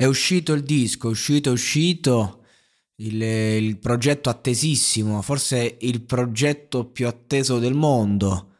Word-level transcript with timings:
È 0.00 0.04
uscito 0.04 0.52
il 0.52 0.62
disco, 0.62 1.08
è 1.08 1.10
uscito, 1.10 1.48
è 1.48 1.52
uscito 1.52 2.44
il, 2.98 3.20
il 3.20 3.78
progetto 3.78 4.30
attesissimo, 4.30 5.20
forse 5.22 5.76
il 5.80 6.02
progetto 6.02 6.84
più 6.88 7.08
atteso 7.08 7.58
del 7.58 7.74
mondo, 7.74 8.52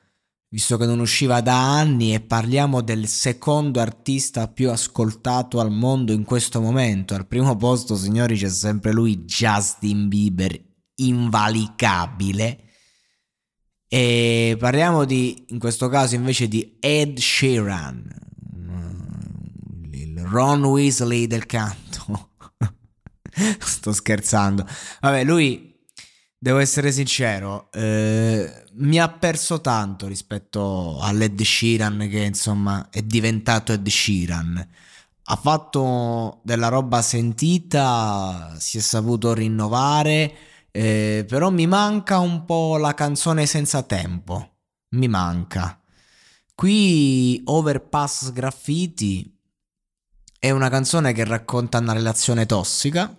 visto 0.49 0.77
che 0.77 0.85
non 0.85 0.99
usciva 0.99 1.41
da 1.41 1.79
anni 1.79 2.13
e 2.13 2.19
parliamo 2.19 2.81
del 2.81 3.07
secondo 3.07 3.79
artista 3.79 4.49
più 4.49 4.69
ascoltato 4.69 5.61
al 5.61 5.71
mondo 5.71 6.11
in 6.11 6.25
questo 6.25 6.61
momento. 6.61 7.15
Al 7.15 7.29
primo 7.29 7.55
posto, 7.55 7.95
signori, 7.95 8.37
c'è 8.37 8.49
sempre 8.49 8.91
lui, 8.91 9.19
Justin 9.19 10.09
Bieber, 10.09 10.61
invalicabile. 10.97 12.65
E 13.87 14.57
parliamo 14.59 15.05
di, 15.05 15.45
in 15.51 15.61
questo 15.61 15.89
caso 15.89 16.17
invece 16.17 16.49
di 16.49 16.79
Ed 16.81 17.17
Sheeran, 17.17 18.28
Ron 20.31 20.65
Weasley 20.65 21.27
del 21.27 21.47
canto. 21.47 22.31
Sto 23.59 23.93
scherzando. 23.93 24.67
Vabbè, 25.01 25.25
lui, 25.25 25.69
devo 26.39 26.59
essere 26.59 26.93
sincero, 26.93 27.71
eh, 27.73 28.65
mi 28.75 28.99
ha 29.01 29.09
perso 29.09 29.61
tanto 29.61 30.07
rispetto 30.07 30.99
all'Ed 31.01 31.41
Sheeran 31.43 32.07
che 32.09 32.23
insomma 32.23 32.89
è 32.91 33.03
diventato 33.03 33.73
Ed 33.73 33.87
Sheeran. 33.87 34.69
Ha 35.31 35.37
fatto 35.37 36.41
della 36.43 36.69
roba 36.69 37.03
sentita, 37.03 38.55
si 38.59 38.79
è 38.79 38.81
saputo 38.81 39.35
rinnovare, 39.35 40.35
eh, 40.71 41.25
però 41.29 41.51
mi 41.51 41.67
manca 41.67 42.19
un 42.19 42.45
po' 42.45 42.77
la 42.79 42.95
canzone 42.95 43.45
senza 43.45 43.83
tempo. 43.83 44.57
Mi 44.91 45.09
manca. 45.09 45.79
Qui 46.55 47.43
Overpass 47.45 48.33
Graffiti 48.33 49.38
è 50.39 50.51
una 50.51 50.69
canzone 50.69 51.13
che 51.13 51.25
racconta 51.25 51.79
una 51.79 51.93
relazione 51.93 52.47
tossica, 52.47 53.13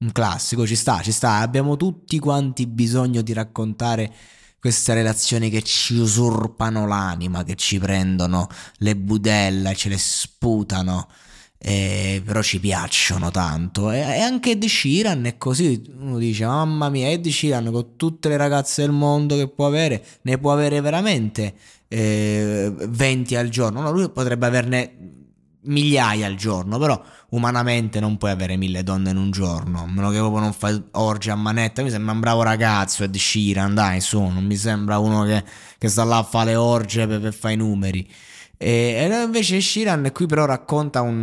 un 0.00 0.12
classico, 0.12 0.66
ci 0.66 0.76
sta, 0.76 1.00
ci 1.02 1.12
sta, 1.12 1.36
abbiamo 1.36 1.76
tutti 1.76 2.18
quanti 2.18 2.66
bisogno 2.66 3.22
di 3.22 3.32
raccontare 3.32 4.12
queste 4.60 4.92
relazioni 4.94 5.50
che 5.50 5.62
ci 5.62 5.94
usurpano 5.94 6.86
l'anima, 6.86 7.44
che 7.44 7.54
ci 7.54 7.78
prendono 7.78 8.48
le 8.78 8.96
budella, 8.96 9.72
ce 9.72 9.88
le 9.88 9.98
sputano, 9.98 11.08
eh, 11.58 12.20
però 12.24 12.42
ci 12.42 12.58
piacciono 12.58 13.30
tanto. 13.30 13.92
E, 13.92 13.98
e 13.98 14.20
anche 14.20 14.52
Ed 14.52 14.64
Sheeran 14.64 15.26
è 15.26 15.36
così, 15.36 15.80
uno 15.96 16.18
dice 16.18 16.44
mamma 16.44 16.88
mia, 16.88 17.08
Ed 17.08 17.28
Sheeran 17.28 17.70
con 17.70 17.96
tutte 17.96 18.28
le 18.28 18.36
ragazze 18.36 18.82
del 18.82 18.90
mondo 18.90 19.36
che 19.36 19.48
può 19.48 19.66
avere, 19.66 20.04
ne 20.22 20.38
può 20.38 20.52
avere 20.52 20.80
veramente 20.80 21.54
eh, 21.86 22.72
20 22.76 23.36
al 23.36 23.48
giorno, 23.48 23.80
no, 23.80 23.92
lui 23.92 24.10
potrebbe 24.10 24.46
averne 24.46 25.17
migliaia 25.62 26.26
al 26.26 26.34
giorno, 26.34 26.78
però 26.78 27.00
umanamente 27.30 28.00
non 28.00 28.16
puoi 28.16 28.30
avere 28.30 28.56
mille 28.56 28.82
donne 28.82 29.10
in 29.10 29.16
un 29.16 29.30
giorno, 29.30 29.82
a 29.82 29.86
meno 29.86 30.10
che 30.10 30.18
proprio 30.18 30.40
non 30.40 30.52
fai 30.52 30.80
orge 30.92 31.30
a 31.30 31.34
manetta, 31.34 31.82
mi 31.82 31.90
sembra 31.90 32.12
un 32.12 32.20
bravo 32.20 32.42
ragazzo 32.42 33.04
Ed 33.04 33.16
Sheeran, 33.16 33.74
dai 33.74 34.00
su, 34.00 34.20
non 34.20 34.44
mi 34.44 34.56
sembra 34.56 34.98
uno 34.98 35.24
che, 35.24 35.44
che 35.76 35.88
sta 35.88 36.04
là 36.04 36.18
a 36.18 36.22
fare 36.22 36.50
le 36.50 36.56
orge 36.56 37.06
per, 37.06 37.20
per 37.20 37.34
fare 37.34 37.54
i 37.54 37.56
numeri. 37.56 38.08
E, 38.60 39.08
invece 39.24 39.60
Sheeran 39.60 40.10
qui 40.12 40.26
però 40.26 40.44
racconta 40.44 41.00
un, 41.00 41.22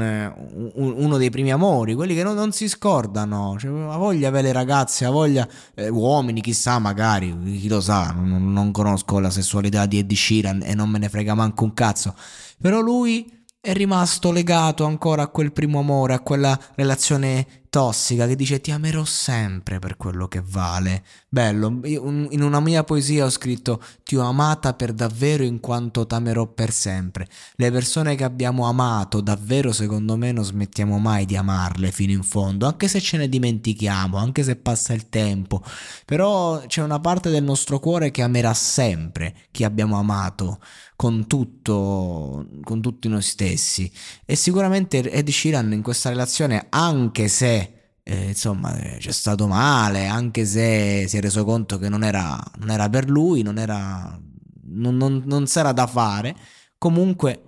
un, 0.75 0.93
uno 0.95 1.17
dei 1.17 1.29
primi 1.29 1.51
amori, 1.51 1.93
quelli 1.93 2.15
che 2.15 2.23
non, 2.23 2.33
non 2.33 2.53
si 2.53 2.69
scordano, 2.69 3.57
cioè, 3.59 3.71
ha 3.91 3.97
voglia 3.97 4.29
avere 4.29 4.53
ragazze, 4.53 5.03
ha 5.03 5.09
voglia, 5.09 5.45
eh, 5.73 5.89
uomini 5.89 6.39
chissà 6.39 6.79
magari, 6.79 7.35
chi 7.59 7.67
lo 7.67 7.81
sa, 7.81 8.13
non, 8.15 8.53
non 8.53 8.71
conosco 8.71 9.19
la 9.19 9.29
sessualità 9.29 9.85
di 9.85 9.99
Ed 9.99 10.13
Sheeran 10.13 10.61
e 10.63 10.75
non 10.75 10.89
me 10.89 10.97
ne 10.97 11.09
frega 11.09 11.33
manco 11.33 11.65
un 11.65 11.73
cazzo, 11.73 12.15
però 12.61 12.79
lui 12.79 13.34
è 13.65 13.73
rimasto 13.73 14.31
legato 14.31 14.85
ancora 14.85 15.23
a 15.23 15.27
quel 15.27 15.51
primo 15.51 15.79
amore, 15.79 16.13
a 16.13 16.19
quella 16.19 16.55
relazione 16.75 17.64
tossica 17.75 18.25
che 18.25 18.37
dice 18.37 18.61
ti 18.61 18.71
amerò 18.71 19.03
sempre 19.03 19.79
per 19.79 19.97
quello 19.97 20.29
che 20.29 20.41
vale. 20.41 21.03
Bello, 21.27 21.81
in 21.83 22.41
una 22.41 22.61
mia 22.61 22.85
poesia 22.85 23.25
ho 23.25 23.29
scritto 23.29 23.83
ti 24.05 24.15
ho 24.15 24.21
amata 24.21 24.75
per 24.75 24.93
davvero 24.93 25.43
in 25.43 25.59
quanto 25.59 26.07
t'amerò 26.07 26.47
per 26.47 26.71
sempre. 26.71 27.27
Le 27.55 27.71
persone 27.71 28.15
che 28.15 28.23
abbiamo 28.23 28.65
amato 28.65 29.19
davvero 29.19 29.73
secondo 29.73 30.15
me 30.15 30.31
non 30.31 30.45
smettiamo 30.45 30.99
mai 30.99 31.25
di 31.25 31.35
amarle 31.35 31.91
fino 31.91 32.13
in 32.13 32.23
fondo, 32.23 32.65
anche 32.65 32.87
se 32.87 33.01
ce 33.01 33.17
ne 33.17 33.27
dimentichiamo, 33.27 34.15
anche 34.15 34.43
se 34.43 34.55
passa 34.55 34.93
il 34.93 35.09
tempo. 35.09 35.61
Però 36.05 36.65
c'è 36.67 36.81
una 36.81 37.01
parte 37.01 37.29
del 37.29 37.43
nostro 37.43 37.79
cuore 37.79 38.09
che 38.09 38.21
amerà 38.21 38.53
sempre 38.53 39.35
chi 39.51 39.65
abbiamo 39.65 39.97
amato 39.97 40.59
con 40.95 41.27
tutto, 41.27 42.47
con 42.63 42.81
tutti 42.81 43.09
noi 43.09 43.21
stessi. 43.21 43.91
E 44.25 44.35
sicuramente 44.35 45.09
Ed 45.11 45.29
Sheeran 45.29 45.73
in 45.73 45.81
questa 45.81 46.07
relazione, 46.07 46.67
anche 46.69 47.27
se 47.27 47.64
eh, 48.07 48.27
insomma 48.27 48.77
eh, 48.77 48.97
c'è 48.99 49.11
stato 49.11 49.47
male, 49.47 50.05
anche 50.05 50.45
se 50.45 51.07
si 51.07 51.17
è 51.17 51.21
reso 51.21 51.43
conto 51.43 51.79
che 51.79 51.89
non 51.89 52.03
era, 52.03 52.39
non 52.59 52.69
era 52.69 52.87
per 52.87 53.09
lui, 53.09 53.41
non 53.41 53.57
era, 53.57 54.19
non, 54.65 54.95
non, 54.95 55.23
non 55.25 55.47
s'era 55.47 55.71
da 55.71 55.87
fare, 55.87 56.35
comunque 56.77 57.41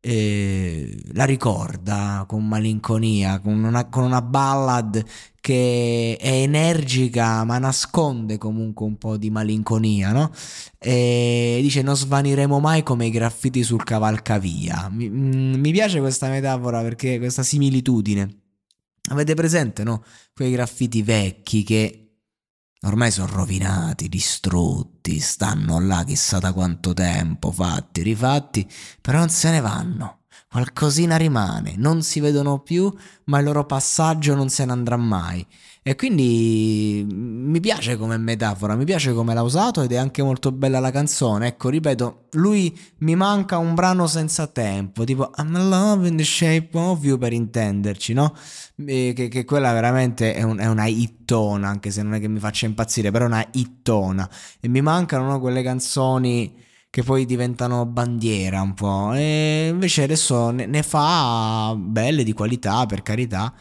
eh, 0.00 0.96
la 1.14 1.24
ricorda 1.24 2.24
con 2.28 2.46
malinconia, 2.46 3.40
con 3.40 3.64
una, 3.64 3.88
con 3.88 4.04
una 4.04 4.22
ballad 4.22 5.02
che 5.40 6.16
è 6.20 6.28
energica 6.42 7.42
ma 7.44 7.58
nasconde 7.58 8.38
comunque 8.38 8.86
un 8.86 8.96
po' 8.98 9.16
di 9.16 9.30
malinconia, 9.30 10.12
no? 10.12 10.30
E 10.78 11.58
dice 11.60 11.82
non 11.82 11.96
svaniremo 11.96 12.60
mai 12.60 12.82
come 12.84 13.06
i 13.06 13.10
graffiti 13.10 13.62
sul 13.64 13.82
cavalcavia. 13.82 14.88
Mi, 14.92 15.08
mm, 15.10 15.54
mi 15.54 15.72
piace 15.72 15.98
questa 16.00 16.28
metafora 16.28 16.82
perché 16.82 17.18
questa 17.18 17.42
similitudine. 17.42 18.43
Avete 19.10 19.34
presente, 19.34 19.84
no? 19.84 20.04
Quei 20.32 20.52
graffiti 20.52 21.02
vecchi 21.02 21.62
che 21.62 22.04
ormai 22.82 23.10
sono 23.10 23.32
rovinati, 23.32 24.08
distrutti, 24.08 25.20
stanno 25.20 25.78
là 25.78 26.04
chissà 26.04 26.38
da 26.38 26.52
quanto 26.52 26.94
tempo, 26.94 27.50
fatti, 27.50 28.02
rifatti, 28.02 28.68
però 29.00 29.18
non 29.18 29.30
se 29.30 29.50
ne 29.50 29.60
vanno. 29.60 30.23
Qualcosina 30.50 31.16
rimane, 31.16 31.74
non 31.76 32.02
si 32.02 32.20
vedono 32.20 32.60
più, 32.60 32.92
ma 33.24 33.38
il 33.38 33.44
loro 33.44 33.66
passaggio 33.66 34.34
non 34.34 34.48
se 34.48 34.64
ne 34.64 34.72
andrà 34.72 34.96
mai. 34.96 35.46
E 35.86 35.96
quindi 35.96 37.04
mi 37.06 37.60
piace 37.60 37.98
come 37.98 38.16
metafora, 38.16 38.74
mi 38.74 38.86
piace 38.86 39.12
come 39.12 39.34
l'ha 39.34 39.42
usato 39.42 39.82
ed 39.82 39.92
è 39.92 39.96
anche 39.96 40.22
molto 40.22 40.50
bella 40.50 40.78
la 40.78 40.90
canzone. 40.90 41.48
Ecco, 41.48 41.68
ripeto, 41.68 42.28
lui 42.32 42.74
mi 43.00 43.14
manca 43.14 43.58
un 43.58 43.74
brano 43.74 44.06
senza 44.06 44.46
tempo, 44.46 45.04
tipo 45.04 45.30
I'm 45.36 45.54
in 45.54 45.68
love 45.68 46.08
in 46.08 46.16
the 46.16 46.24
shape 46.24 46.70
of 46.72 47.04
you 47.04 47.18
per 47.18 47.34
intenderci, 47.34 48.14
no? 48.14 48.34
E 48.86 49.12
che, 49.14 49.28
che, 49.28 49.44
quella 49.44 49.74
veramente 49.74 50.32
è, 50.32 50.42
un, 50.42 50.56
è, 50.56 50.66
una 50.66 50.86
hittona, 50.86 51.68
anche 51.68 51.90
se 51.90 52.02
non 52.02 52.14
è 52.14 52.20
che 52.20 52.28
mi 52.28 52.38
faccia 52.38 52.64
impazzire, 52.64 53.10
però 53.10 53.24
è 53.24 53.28
una 53.28 53.46
hittona. 53.52 54.26
E 54.60 54.68
mi 54.68 54.80
mancano 54.80 55.26
no, 55.26 55.38
quelle 55.38 55.62
canzoni 55.62 56.62
che 56.94 57.02
poi 57.02 57.24
diventano 57.24 57.86
bandiera 57.86 58.62
un 58.62 58.72
po'. 58.72 59.14
E 59.14 59.66
invece 59.68 60.04
adesso 60.04 60.50
ne, 60.50 60.64
ne 60.66 60.84
fa 60.84 61.74
belle 61.76 62.22
di 62.22 62.32
qualità, 62.32 62.86
per 62.86 63.02
carità 63.02 63.52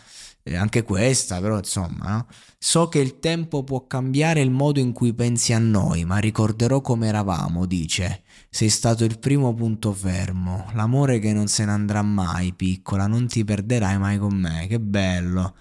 anche 0.55 0.83
questa, 0.83 1.39
però 1.41 1.57
insomma, 1.57 2.09
no? 2.09 2.27
so 2.59 2.89
che 2.89 2.99
il 2.99 3.17
tempo 3.17 3.63
può 3.63 3.87
cambiare 3.87 4.41
il 4.41 4.51
modo 4.51 4.79
in 4.79 4.91
cui 4.91 5.15
pensi 5.15 5.51
a 5.51 5.57
noi, 5.57 6.05
ma 6.05 6.19
ricorderò 6.19 6.81
come 6.81 7.07
eravamo, 7.07 7.65
dice. 7.65 8.21
sei 8.51 8.69
stato 8.69 9.03
il 9.03 9.17
primo 9.17 9.51
punto 9.55 9.93
fermo, 9.93 10.69
l'amore 10.73 11.17
che 11.17 11.33
non 11.33 11.47
se 11.47 11.65
ne 11.65 11.71
andrà 11.71 12.03
mai, 12.03 12.53
piccola, 12.53 13.07
non 13.07 13.25
ti 13.25 13.43
perderai 13.43 13.97
mai 13.97 14.19
con 14.19 14.35
me, 14.35 14.67
che 14.67 14.79
bello. 14.79 15.55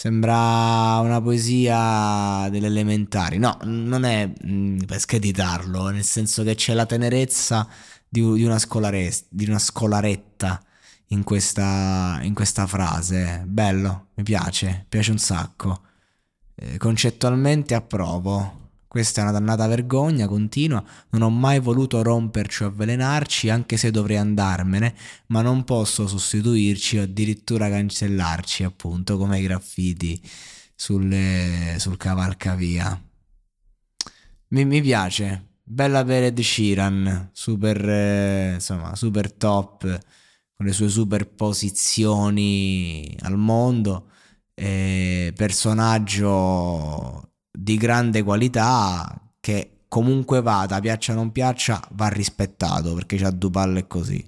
Sembra 0.00 0.98
una 1.00 1.20
poesia 1.20 2.48
delle 2.48 2.68
elementari. 2.68 3.36
No, 3.36 3.58
non 3.64 4.04
è 4.04 4.32
mm, 4.46 4.84
per 4.86 4.98
screditarlo, 4.98 5.90
nel 5.90 6.04
senso 6.04 6.42
che 6.42 6.54
c'è 6.54 6.72
la 6.72 6.86
tenerezza 6.86 7.68
di, 8.08 8.22
di, 8.32 8.44
una, 8.44 8.58
di 9.28 9.44
una 9.46 9.58
scolaretta 9.58 10.64
in 11.08 11.22
questa, 11.22 12.18
in 12.22 12.32
questa 12.32 12.66
frase. 12.66 13.42
Bello, 13.46 14.06
mi 14.14 14.22
piace, 14.22 14.86
piace 14.88 15.10
un 15.10 15.18
sacco. 15.18 15.82
Eh, 16.54 16.78
concettualmente 16.78 17.74
approvo. 17.74 18.59
Questa 18.90 19.20
è 19.20 19.22
una 19.22 19.30
dannata 19.30 19.68
vergogna 19.68 20.26
continua, 20.26 20.82
non 21.10 21.22
ho 21.22 21.30
mai 21.30 21.60
voluto 21.60 22.02
romperci 22.02 22.64
o 22.64 22.66
avvelenarci, 22.66 23.48
anche 23.48 23.76
se 23.76 23.92
dovrei 23.92 24.16
andarmene, 24.16 24.96
ma 25.26 25.42
non 25.42 25.62
posso 25.62 26.08
sostituirci 26.08 26.98
o 26.98 27.02
addirittura 27.02 27.68
cancellarci, 27.68 28.64
appunto, 28.64 29.16
come 29.16 29.38
i 29.38 29.44
graffiti 29.44 30.20
sulle, 30.74 31.76
sul 31.78 31.96
cavalcavia. 31.96 33.00
Mi, 34.48 34.64
mi 34.64 34.82
piace, 34.82 35.50
bella 35.62 36.04
per 36.04 36.24
Ed 36.24 36.40
Sheeran, 36.40 37.30
super, 37.32 37.88
eh, 37.88 38.54
insomma, 38.54 38.96
super 38.96 39.32
top, 39.32 39.82
con 40.56 40.66
le 40.66 40.72
sue 40.72 40.88
superposizioni 40.88 43.16
al 43.20 43.38
mondo, 43.38 44.08
eh, 44.52 45.32
personaggio 45.36 47.29
di 47.50 47.76
grande 47.76 48.22
qualità 48.22 49.32
che 49.40 49.84
comunque 49.88 50.40
vada, 50.40 50.80
piaccia 50.80 51.12
o 51.12 51.16
non 51.16 51.32
piaccia, 51.32 51.80
va 51.92 52.08
rispettato 52.08 52.94
perché 52.94 53.16
c'ha 53.16 53.30
due 53.30 53.50
palle 53.50 53.86
così. 53.86 54.24